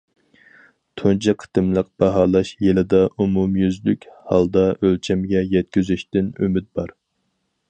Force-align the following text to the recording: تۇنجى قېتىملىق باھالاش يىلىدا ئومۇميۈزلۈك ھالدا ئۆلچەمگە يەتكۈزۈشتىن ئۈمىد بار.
تۇنجى 1.01 1.35
قېتىملىق 1.43 1.91
باھالاش 2.03 2.53
يىلىدا 2.67 3.03
ئومۇميۈزلۈك 3.19 4.11
ھالدا 4.33 4.67
ئۆلچەمگە 4.75 5.49
يەتكۈزۈشتىن 5.57 6.37
ئۈمىد 6.43 6.73
بار. 6.81 6.97